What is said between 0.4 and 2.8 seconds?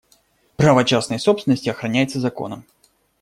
Право частной собственности охраняется законом.